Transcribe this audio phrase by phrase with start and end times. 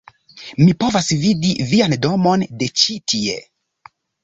[0.61, 3.39] "mi povas vidi vian domon de ĉi-tie!"